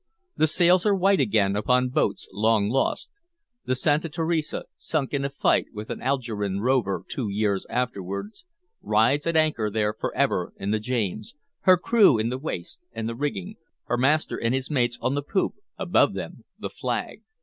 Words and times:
The 0.35 0.47
sails 0.47 0.83
are 0.87 0.95
white 0.95 1.19
again 1.19 1.55
upon 1.55 1.89
boats 1.89 2.27
long 2.33 2.69
lost; 2.71 3.11
the 3.65 3.75
Santa 3.75 4.09
Teresa, 4.09 4.63
sunk 4.75 5.13
in 5.13 5.23
a 5.23 5.29
fight 5.29 5.67
with 5.73 5.91
an 5.91 6.01
Algerine 6.01 6.57
rover 6.59 7.03
two 7.07 7.29
years 7.29 7.67
afterward, 7.69 8.31
rides 8.81 9.27
at 9.27 9.37
anchor 9.37 9.69
there 9.69 9.93
forever 9.93 10.53
in 10.57 10.71
the 10.71 10.79
James, 10.79 11.35
her 11.65 11.77
crew 11.77 12.17
in 12.17 12.29
the 12.29 12.39
waist 12.39 12.83
and 12.91 13.07
the 13.07 13.13
rigging, 13.15 13.57
her 13.83 13.97
master 13.97 14.37
and 14.41 14.55
his 14.55 14.71
mates 14.71 14.97
on 15.01 15.13
the 15.13 15.21
poop, 15.21 15.53
above 15.77 16.15
them 16.15 16.45
the 16.57 16.71
flag. 16.71 17.21